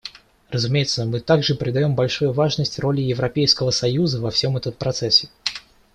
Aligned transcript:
Разумеется, 0.49 1.05
мы 1.05 1.19
также 1.19 1.53
придаем 1.53 1.93
большую 1.93 2.31
важность 2.33 2.79
роли 2.79 3.01
Европейского 3.01 3.69
союза 3.69 4.19
во 4.19 4.31
всем 4.31 4.57
этом 4.57 4.73
процессе. 4.73 5.29